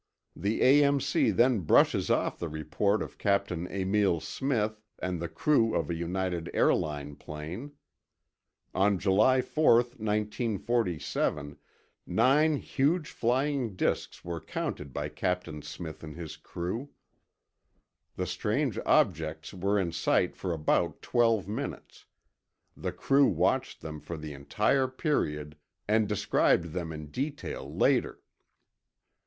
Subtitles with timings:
[0.35, 1.29] The A.M.C.
[1.29, 6.49] then brushes off the report of Captain Emil Smith and the crew of a United
[6.55, 7.73] Airline plane.
[8.73, 11.55] On July 4, 1947,
[12.07, 16.89] nine huge flying disks were counted by Captain Smith and his crew.
[18.15, 22.07] The strange objects were in sight for about twelve minutes;
[22.75, 25.57] the crew watched them for the entire period
[25.87, 28.23] and described them in detail later.